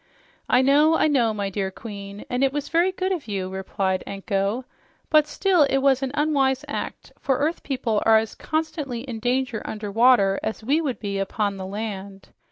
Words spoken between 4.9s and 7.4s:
"But still it was an unwise act, for